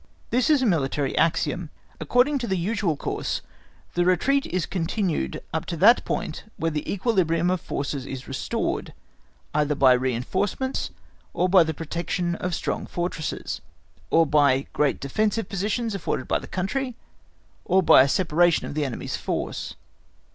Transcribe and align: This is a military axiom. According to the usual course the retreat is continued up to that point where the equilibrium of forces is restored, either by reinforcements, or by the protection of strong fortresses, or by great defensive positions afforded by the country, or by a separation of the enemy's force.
This 0.31 0.49
is 0.49 0.63
a 0.63 0.65
military 0.65 1.15
axiom. 1.15 1.69
According 1.99 2.39
to 2.39 2.47
the 2.47 2.57
usual 2.57 2.97
course 2.97 3.41
the 3.93 4.03
retreat 4.03 4.47
is 4.47 4.65
continued 4.65 5.43
up 5.53 5.67
to 5.67 5.77
that 5.77 6.03
point 6.05 6.43
where 6.57 6.71
the 6.71 6.91
equilibrium 6.91 7.51
of 7.51 7.61
forces 7.61 8.07
is 8.07 8.27
restored, 8.27 8.95
either 9.53 9.75
by 9.75 9.93
reinforcements, 9.93 10.89
or 11.35 11.47
by 11.47 11.61
the 11.63 11.75
protection 11.75 12.33
of 12.37 12.55
strong 12.55 12.87
fortresses, 12.87 13.61
or 14.09 14.25
by 14.25 14.65
great 14.73 14.99
defensive 14.99 15.47
positions 15.47 15.93
afforded 15.93 16.27
by 16.27 16.39
the 16.39 16.47
country, 16.47 16.95
or 17.63 17.83
by 17.83 18.01
a 18.01 18.07
separation 18.07 18.65
of 18.65 18.73
the 18.73 18.83
enemy's 18.83 19.15
force. 19.17 19.75